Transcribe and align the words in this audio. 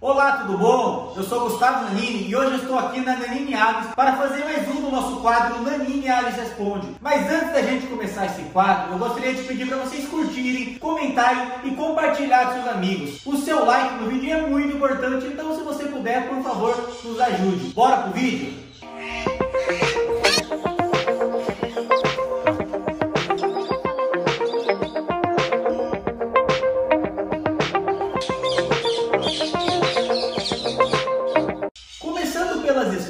Olá, 0.00 0.44
tudo 0.44 0.56
bom? 0.58 1.12
Eu 1.16 1.24
sou 1.24 1.48
Gustavo 1.48 1.86
Nanini 1.86 2.28
e 2.28 2.36
hoje 2.36 2.60
estou 2.60 2.78
aqui 2.78 3.00
na 3.00 3.16
Nanini 3.16 3.52
Aves 3.52 3.92
para 3.96 4.12
fazer 4.12 4.44
mais 4.44 4.68
um 4.68 4.80
do 4.80 4.92
nosso 4.92 5.16
quadro 5.16 5.60
Nanini 5.60 6.08
Aves 6.08 6.36
Responde. 6.36 6.86
Mas 7.00 7.28
antes 7.28 7.52
da 7.52 7.60
gente 7.62 7.88
começar 7.88 8.26
esse 8.26 8.42
quadro, 8.52 8.92
eu 8.92 8.98
gostaria 8.98 9.34
de 9.34 9.42
pedir 9.42 9.66
para 9.66 9.78
vocês 9.78 10.06
curtirem, 10.06 10.78
comentarem 10.78 11.48
e 11.64 11.72
compartilhar 11.72 12.46
com 12.46 12.52
seus 12.52 12.68
amigos. 12.68 13.26
O 13.26 13.36
seu 13.38 13.64
like 13.64 13.94
no 13.94 14.08
vídeo 14.08 14.32
é 14.32 14.40
muito 14.42 14.76
importante, 14.76 15.26
então 15.26 15.56
se 15.56 15.64
você 15.64 15.86
puder, 15.86 16.28
por 16.28 16.44
favor, 16.44 16.90
nos 17.02 17.20
ajude. 17.20 17.70
Bora 17.70 17.96
pro 17.96 18.12
vídeo? 18.12 18.67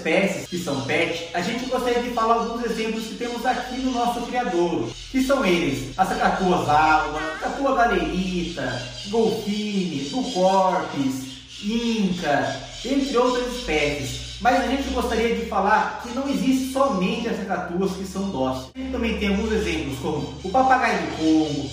Espécies 0.08 0.48
que 0.48 0.58
são 0.58 0.80
pet, 0.82 1.28
a 1.34 1.40
gente 1.40 1.66
gostaria 1.66 2.02
de 2.02 2.10
falar 2.10 2.34
alguns 2.34 2.64
exemplos 2.64 3.04
que 3.04 3.14
temos 3.14 3.44
aqui 3.44 3.80
no 3.80 3.92
nosso 3.92 4.22
criador, 4.22 4.88
que 5.10 5.22
são 5.22 5.44
eles, 5.44 5.96
a 5.98 6.04
sacatua 6.04 6.56
alba, 6.56 7.20
sacatua 7.40 7.74
galerita, 7.76 8.82
golfine, 9.08 10.08
ducorpis, 10.10 11.28
inca, 11.62 12.56
entre 12.84 13.16
outras 13.16 13.54
espécies. 13.54 14.28
Mas 14.40 14.60
a 14.60 14.68
gente 14.68 14.88
gostaria 14.90 15.34
de 15.34 15.46
falar 15.46 16.00
que 16.02 16.14
não 16.14 16.28
existe 16.28 16.72
somente 16.72 17.28
as 17.28 17.36
sacatuas 17.38 17.92
que 17.92 18.06
são 18.06 18.30
dóceis. 18.30 18.70
Também 18.92 19.18
tem 19.18 19.28
alguns 19.28 19.50
exemplos 19.50 19.98
como 19.98 20.32
o 20.44 20.48
papagaio 20.48 21.00
do 21.02 21.16
Congo, 21.16 21.70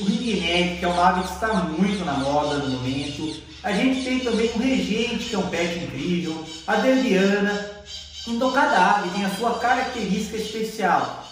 o 0.00 0.04
ringneck, 0.04 0.78
que 0.78 0.84
é 0.84 0.88
uma 0.88 1.08
ave 1.08 1.22
que 1.22 1.34
está 1.34 1.54
muito 1.54 2.04
na 2.04 2.14
moda 2.14 2.56
no 2.56 2.70
momento. 2.70 3.40
A 3.62 3.72
gente 3.72 4.04
tem 4.04 4.18
também 4.20 4.50
o 4.54 4.58
regente, 4.58 5.28
que 5.28 5.34
é 5.34 5.38
um 5.38 5.48
pet 5.48 5.78
incrível, 5.78 6.44
a 6.66 6.76
derbiana, 6.76 7.77
então 8.28 8.52
cada 8.52 8.96
ave 8.96 9.10
tem 9.10 9.24
a 9.24 9.30
sua 9.30 9.58
característica 9.58 10.36
especial. 10.36 11.24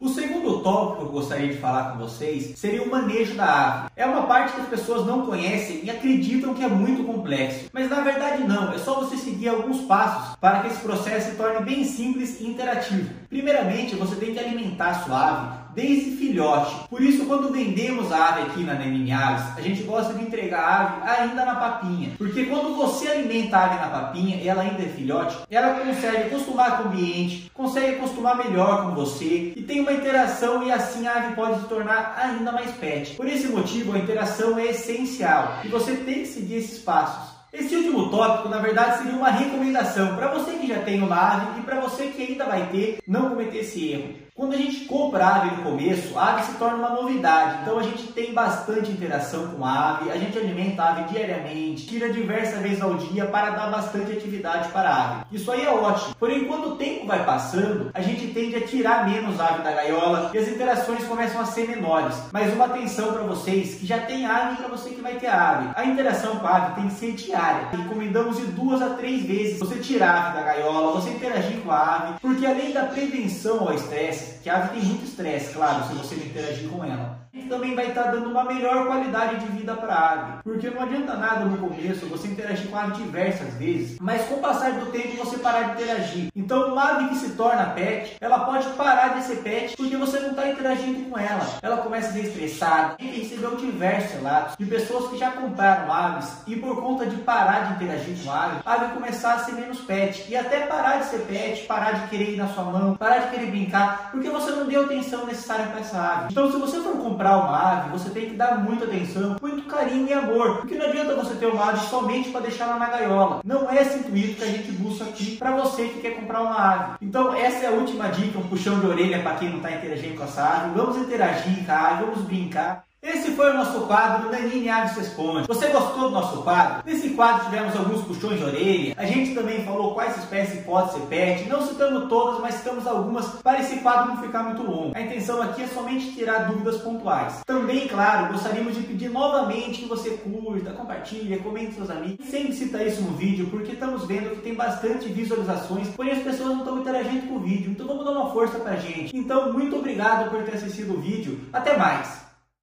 O 0.00 0.08
segundo 0.08 0.58
tópico 0.62 0.96
que 0.96 1.02
eu 1.02 1.12
gostaria 1.12 1.46
de 1.46 1.58
falar 1.58 1.92
com 1.92 1.98
vocês 1.98 2.58
seria 2.58 2.82
o 2.82 2.90
manejo 2.90 3.34
da 3.34 3.44
ave. 3.44 3.90
É 3.94 4.04
uma 4.04 4.22
parte 4.26 4.52
que 4.52 4.60
as 4.60 4.66
pessoas 4.66 5.06
não 5.06 5.24
conhecem 5.24 5.84
e 5.84 5.90
acreditam 5.90 6.54
que 6.54 6.64
é 6.64 6.68
muito 6.68 7.04
complexo, 7.04 7.66
mas 7.72 7.88
na 7.88 8.00
verdade 8.00 8.42
não, 8.42 8.72
é 8.72 8.78
só 8.78 8.98
você 8.98 9.16
seguir 9.16 9.48
alguns 9.48 9.82
passos 9.82 10.34
para 10.40 10.60
que 10.60 10.68
esse 10.68 10.80
processo 10.80 11.30
se 11.30 11.36
torne 11.36 11.64
bem 11.64 11.84
simples 11.84 12.40
e 12.40 12.46
interativo. 12.48 13.10
Primeiramente, 13.28 13.94
você 13.94 14.16
tem 14.16 14.32
que 14.32 14.40
alimentar 14.40 14.88
a 14.88 15.04
sua 15.04 15.28
ave 15.28 15.62
desde 15.74 16.16
filhote. 16.16 16.74
Por 16.88 17.02
isso, 17.02 17.26
quando 17.26 17.52
vendemos 17.52 18.12
a 18.12 18.28
ave 18.28 18.42
aqui 18.42 18.62
na 18.62 18.74
Neminhaves, 18.74 19.56
a 19.56 19.60
gente 19.60 19.82
gosta 19.82 20.14
de 20.14 20.22
entregar 20.22 20.60
a 20.60 20.80
ave 20.80 21.22
ainda 21.22 21.44
na 21.44 21.56
papinha. 21.56 22.12
Porque 22.18 22.44
quando 22.44 22.74
você 22.76 23.08
alimenta 23.08 23.56
a 23.56 23.64
ave 23.64 23.76
na 23.76 23.88
papinha 23.88 24.36
e 24.36 24.48
ela 24.48 24.62
ainda 24.62 24.82
é 24.82 24.88
filhote, 24.88 25.36
ela 25.50 25.80
consegue 25.80 26.24
acostumar 26.24 26.78
com 26.78 26.84
o 26.84 26.92
ambiente, 26.92 27.50
consegue 27.54 27.96
acostumar 27.96 28.36
melhor 28.36 28.84
com 28.84 28.94
você 28.94 29.52
e 29.56 29.62
tem 29.62 29.80
uma 29.80 29.92
interação 29.92 30.62
e 30.66 30.72
assim 30.72 31.06
a 31.06 31.16
ave 31.16 31.34
pode 31.34 31.60
se 31.60 31.68
tornar 31.68 32.14
ainda 32.18 32.52
mais 32.52 32.70
pet. 32.72 33.14
Por 33.14 33.26
esse 33.26 33.48
motivo, 33.48 33.94
a 33.94 33.98
interação 33.98 34.58
é 34.58 34.66
essencial 34.66 35.60
e 35.64 35.68
você 35.68 35.94
tem 35.96 36.20
que 36.20 36.26
seguir 36.26 36.56
esses 36.56 36.78
passos. 36.78 37.41
Esse 37.52 37.76
último 37.76 38.08
tópico, 38.08 38.48
na 38.48 38.56
verdade, 38.56 39.02
seria 39.02 39.12
uma 39.12 39.28
recomendação 39.28 40.16
para 40.16 40.28
você 40.28 40.52
que 40.52 40.66
já 40.66 40.78
tem 40.78 41.02
uma 41.02 41.14
ave 41.14 41.60
e 41.60 41.62
para 41.62 41.80
você 41.80 42.06
que 42.06 42.22
ainda 42.22 42.46
vai 42.46 42.66
ter, 42.70 42.98
não 43.06 43.28
cometer 43.28 43.58
esse 43.58 43.92
erro. 43.92 44.14
Quando 44.34 44.54
a 44.54 44.56
gente 44.56 44.86
compra 44.86 45.26
a 45.26 45.36
ave 45.36 45.56
no 45.56 45.62
começo, 45.62 46.18
a 46.18 46.32
ave 46.32 46.44
se 46.44 46.54
torna 46.54 46.78
uma 46.78 46.88
novidade. 46.88 47.58
Então 47.60 47.78
a 47.78 47.82
gente 47.82 48.04
tem 48.14 48.32
bastante 48.32 48.90
interação 48.90 49.48
com 49.48 49.62
a 49.62 49.90
ave, 49.90 50.10
a 50.10 50.16
gente 50.16 50.38
alimenta 50.38 50.82
a 50.82 50.88
ave 50.92 51.12
diariamente, 51.12 51.86
tira 51.86 52.10
diversas 52.10 52.58
vezes 52.62 52.80
ao 52.80 52.94
dia 52.94 53.26
para 53.26 53.50
dar 53.50 53.70
bastante 53.70 54.10
atividade 54.12 54.70
para 54.70 54.88
a 54.88 55.04
ave. 55.04 55.24
Isso 55.32 55.52
aí 55.52 55.66
é 55.66 55.70
ótimo. 55.70 56.14
Porém, 56.18 56.46
quando 56.46 56.68
o 56.68 56.76
tempo 56.76 57.06
vai 57.06 57.22
passando, 57.26 57.90
a 57.92 58.00
gente 58.00 58.28
tende 58.28 58.56
a 58.56 58.66
tirar 58.66 59.06
menos 59.06 59.38
a 59.38 59.48
ave 59.48 59.62
da 59.62 59.72
gaiola 59.72 60.30
e 60.32 60.38
as 60.38 60.48
interações 60.48 61.04
começam 61.04 61.38
a 61.38 61.44
ser 61.44 61.68
menores. 61.68 62.16
Mas 62.32 62.54
uma 62.54 62.64
atenção 62.64 63.12
para 63.12 63.24
vocês 63.24 63.74
que 63.74 63.86
já 63.86 63.98
tem 63.98 64.24
ave 64.24 64.54
e 64.54 64.56
para 64.56 64.68
você 64.68 64.88
que 64.90 65.02
vai 65.02 65.16
ter 65.16 65.26
ave. 65.26 65.68
A 65.76 65.84
interação 65.84 66.36
com 66.36 66.46
a 66.46 66.56
ave 66.56 66.74
tem 66.76 66.88
que 66.88 66.94
ser 66.94 67.12
diária. 67.12 67.41
Recomendamos 67.70 68.36
de 68.36 68.46
duas 68.46 68.80
a 68.80 68.90
três 68.90 69.24
vezes. 69.24 69.58
Você 69.58 69.76
tirar 69.76 70.10
a 70.10 70.28
ave 70.28 70.36
da 70.38 70.42
gaiola, 70.44 71.00
você 71.00 71.10
interagir 71.10 71.60
com 71.60 71.70
a 71.70 71.96
ave, 71.96 72.20
porque 72.20 72.46
além 72.46 72.72
da 72.72 72.84
prevenção 72.84 73.60
ao 73.60 73.74
estresse, 73.74 74.38
que 74.42 74.48
a 74.48 74.56
ave 74.56 74.78
tem 74.78 74.82
muito 74.82 75.04
estresse, 75.04 75.52
claro, 75.52 75.84
se 75.86 75.94
você 75.94 76.14
não 76.14 76.26
interagir 76.26 76.68
com 76.68 76.84
ela 76.84 77.21
também 77.52 77.74
vai 77.74 77.88
estar 77.88 78.04
dando 78.04 78.30
uma 78.30 78.44
melhor 78.44 78.86
qualidade 78.86 79.36
de 79.36 79.46
vida 79.58 79.74
para 79.74 79.94
a 79.94 80.12
ave. 80.12 80.32
Porque 80.42 80.70
não 80.70 80.82
adianta 80.82 81.14
nada 81.16 81.44
no 81.44 81.58
começo 81.58 82.06
você 82.06 82.28
interagir 82.28 82.68
com 82.68 82.76
a 82.76 82.84
ave 82.84 83.02
diversas 83.02 83.52
vezes, 83.54 83.98
mas 84.00 84.22
com 84.24 84.36
o 84.36 84.40
passar 84.40 84.72
do 84.72 84.86
tempo 84.86 85.18
você 85.18 85.36
parar 85.36 85.62
de 85.62 85.82
interagir. 85.82 86.28
Então, 86.34 86.72
uma 86.72 86.92
ave 86.92 87.08
que 87.10 87.16
se 87.16 87.30
torna 87.30 87.66
pet, 87.66 88.16
ela 88.20 88.40
pode 88.46 88.66
parar 88.70 89.18
de 89.18 89.24
ser 89.24 89.36
pet 89.36 89.76
porque 89.76 89.96
você 89.98 90.18
não 90.20 90.30
está 90.30 90.48
interagindo 90.48 91.10
com 91.10 91.18
ela. 91.18 91.46
Ela 91.60 91.76
começa 91.78 92.08
a 92.08 92.12
ser 92.12 92.20
estressada. 92.20 92.96
Gente 92.98 93.20
recebeu 93.20 93.56
diversos 93.56 94.12
relatos 94.12 94.56
de 94.58 94.64
pessoas 94.64 95.10
que 95.10 95.18
já 95.18 95.30
compraram 95.32 95.92
aves 95.92 96.42
e 96.46 96.56
por 96.56 96.80
conta 96.80 97.06
de 97.06 97.16
parar 97.16 97.66
de 97.66 97.74
interagir 97.74 98.16
com 98.24 98.30
a 98.30 98.44
ave, 98.44 98.60
a 98.64 98.72
ave 98.72 98.94
começar 98.94 99.34
a 99.34 99.38
ser 99.38 99.52
menos 99.52 99.80
pet 99.80 100.24
e 100.28 100.36
até 100.36 100.66
parar 100.66 100.98
de 100.98 101.06
ser 101.06 101.20
pet, 101.20 101.66
parar 101.66 101.92
de 101.92 102.08
querer 102.08 102.34
ir 102.34 102.36
na 102.36 102.48
sua 102.48 102.64
mão, 102.64 102.96
parar 102.96 103.18
de 103.18 103.30
querer 103.30 103.46
brincar, 103.46 104.10
porque 104.10 104.30
você 104.30 104.50
não 104.50 104.66
deu 104.66 104.84
atenção 104.84 105.26
necessária 105.26 105.66
para 105.66 105.80
essa 105.80 105.98
ave. 105.98 106.28
Então, 106.30 106.50
se 106.50 106.58
você 106.58 106.80
for 106.80 106.96
comprar 106.96 107.21
uma 107.30 107.72
ave, 107.72 107.90
você 107.90 108.10
tem 108.10 108.30
que 108.30 108.36
dar 108.36 108.58
muita 108.58 108.84
atenção, 108.84 109.36
muito 109.40 109.62
carinho 109.68 110.08
e 110.08 110.12
amor. 110.12 110.58
Porque 110.58 110.74
não 110.74 110.86
adianta 110.86 111.14
você 111.14 111.34
ter 111.34 111.46
uma 111.46 111.68
ave 111.70 111.86
somente 111.86 112.30
para 112.30 112.42
deixar 112.42 112.68
ela 112.68 112.78
na 112.78 112.90
gaiola. 112.90 113.40
Não 113.44 113.70
é 113.70 113.82
esse 113.82 113.98
intuito 113.98 114.36
que 114.36 114.44
a 114.44 114.48
gente 114.48 114.72
busca 114.72 115.04
aqui 115.04 115.36
para 115.36 115.56
você 115.56 115.88
que 115.88 116.00
quer 116.00 116.16
comprar 116.16 116.42
uma 116.42 116.56
ave. 116.56 116.96
Então, 117.00 117.34
essa 117.34 117.64
é 117.64 117.68
a 117.68 117.72
última 117.72 118.08
dica, 118.08 118.38
um 118.38 118.48
puxão 118.48 118.80
de 118.80 118.86
orelha 118.86 119.22
para 119.22 119.36
quem 119.36 119.48
não 119.48 119.58
está 119.58 119.70
interagindo 119.72 120.16
com 120.16 120.24
essa 120.24 120.42
ave. 120.42 120.78
Vamos 120.78 120.96
interagir 120.96 121.64
com 121.64 121.72
a 121.72 121.88
ave, 121.88 122.04
vamos 122.04 122.22
brincar. 122.22 122.84
Esse 123.04 123.32
foi 123.32 123.50
o 123.50 123.54
nosso 123.54 123.80
quadro 123.88 124.30
Danine 124.30 124.68
Aves 124.68 124.96
Responde. 124.96 125.48
Você 125.48 125.66
gostou 125.66 126.04
do 126.04 126.10
nosso 126.10 126.40
quadro? 126.42 126.84
Nesse 126.86 127.10
quadro 127.10 127.46
tivemos 127.46 127.74
alguns 127.74 128.04
puxões 128.04 128.38
de 128.38 128.44
orelha. 128.44 128.94
A 128.96 129.04
gente 129.04 129.34
também 129.34 129.64
falou 129.64 129.92
quais 129.92 130.16
espécies 130.18 130.64
pode 130.64 130.92
ser 130.92 131.00
pet. 131.06 131.48
Não 131.48 131.66
citamos 131.66 132.08
todas, 132.08 132.40
mas 132.40 132.54
citamos 132.54 132.86
algumas 132.86 133.26
para 133.42 133.58
esse 133.58 133.80
quadro 133.80 134.14
não 134.14 134.22
ficar 134.22 134.44
muito 134.44 134.62
longo. 134.62 134.96
A 134.96 135.00
intenção 135.00 135.42
aqui 135.42 135.62
é 135.62 135.66
somente 135.66 136.12
tirar 136.12 136.44
dúvidas 136.44 136.80
pontuais. 136.80 137.40
Também, 137.44 137.88
claro, 137.88 138.32
gostaríamos 138.32 138.76
de 138.76 138.84
pedir 138.84 139.08
novamente 139.08 139.82
que 139.82 139.88
você 139.88 140.10
curta, 140.10 140.70
compartilhe, 140.70 141.40
comente 141.40 141.72
com 141.72 141.84
seus 141.84 141.90
amigos. 141.90 142.24
Sempre 142.28 142.52
cita 142.52 142.84
isso 142.84 143.02
no 143.02 143.16
vídeo, 143.16 143.48
porque 143.50 143.72
estamos 143.72 144.06
vendo 144.06 144.30
que 144.36 144.42
tem 144.42 144.54
bastante 144.54 145.08
visualizações, 145.08 145.88
porém 145.88 146.12
as 146.12 146.22
pessoas 146.22 146.50
não 146.50 146.58
estão 146.58 146.78
interagindo 146.78 147.26
com 147.26 147.34
o 147.34 147.40
vídeo. 147.40 147.72
Então 147.72 147.84
vamos 147.84 148.04
dar 148.04 148.12
uma 148.12 148.30
força 148.30 148.60
pra 148.60 148.76
gente. 148.76 149.16
Então, 149.16 149.52
muito 149.52 149.74
obrigado 149.74 150.30
por 150.30 150.40
ter 150.44 150.54
assistido 150.54 150.94
o 150.94 151.00
vídeo. 151.00 151.40
Até 151.52 151.76
mais! 151.76 152.21